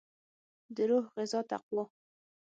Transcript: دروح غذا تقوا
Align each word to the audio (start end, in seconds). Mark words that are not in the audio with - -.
دروح 0.77 1.05
غذا 1.15 1.39
تقوا 1.49 1.83